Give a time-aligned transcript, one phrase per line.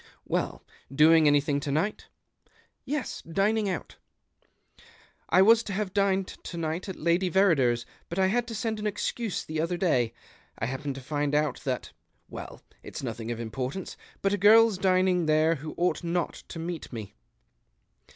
[0.25, 2.07] "Well, doing anything to night?
[2.85, 3.97] ""Yes, dining out.""
[5.29, 7.85] I was to have dined to night at Lady Verrider's.
[8.09, 10.11] But I had to send an excuse the other day,
[10.57, 11.91] I happened to find out that—
[12.31, 16.57] well, it's nothing of importance, but a girl's dinino; there who ouo; ht not to
[16.57, 17.13] meet me."